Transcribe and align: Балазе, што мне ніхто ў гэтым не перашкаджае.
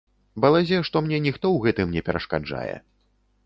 Балазе, 0.45 0.79
што 0.89 1.03
мне 1.07 1.21
ніхто 1.27 1.45
ў 1.51 1.57
гэтым 1.67 1.95
не 1.99 2.05
перашкаджае. 2.11 2.75